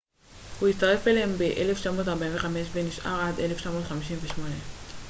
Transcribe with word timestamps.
הוא 0.59 0.69
הצטרף 0.69 1.07
אליהם 1.07 1.37
ב-1945 1.37 2.45
ונשאר 2.73 3.19
עד 3.21 3.39
1958 3.39 4.49